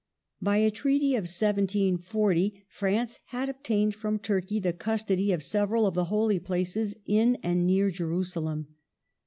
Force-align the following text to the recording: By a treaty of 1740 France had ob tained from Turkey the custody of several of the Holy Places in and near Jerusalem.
By 0.41 0.57
a 0.57 0.71
treaty 0.71 1.13
of 1.13 1.25
1740 1.25 2.63
France 2.67 3.19
had 3.25 3.49
ob 3.51 3.61
tained 3.63 3.93
from 3.93 4.17
Turkey 4.17 4.59
the 4.59 4.73
custody 4.73 5.31
of 5.31 5.43
several 5.43 5.85
of 5.85 5.93
the 5.93 6.05
Holy 6.05 6.39
Places 6.39 6.95
in 7.05 7.35
and 7.43 7.67
near 7.67 7.91
Jerusalem. 7.91 8.69